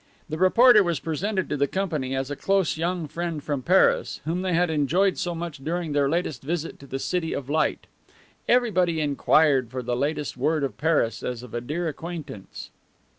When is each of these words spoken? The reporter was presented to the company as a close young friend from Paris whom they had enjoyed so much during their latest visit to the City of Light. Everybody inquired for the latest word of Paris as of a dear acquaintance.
The 0.29 0.39
reporter 0.39 0.83
was 0.83 0.99
presented 0.99 1.47
to 1.49 1.57
the 1.57 1.67
company 1.67 2.15
as 2.15 2.31
a 2.31 2.35
close 2.35 2.75
young 2.75 3.07
friend 3.07 3.43
from 3.43 3.61
Paris 3.61 4.19
whom 4.25 4.41
they 4.41 4.53
had 4.53 4.71
enjoyed 4.71 5.19
so 5.19 5.35
much 5.35 5.63
during 5.63 5.91
their 5.91 6.09
latest 6.09 6.41
visit 6.41 6.79
to 6.79 6.87
the 6.87 6.97
City 6.97 7.33
of 7.33 7.51
Light. 7.51 7.85
Everybody 8.49 8.99
inquired 8.99 9.69
for 9.69 9.83
the 9.83 9.95
latest 9.95 10.35
word 10.35 10.63
of 10.63 10.75
Paris 10.75 11.21
as 11.21 11.43
of 11.43 11.53
a 11.53 11.61
dear 11.61 11.87
acquaintance. 11.87 12.71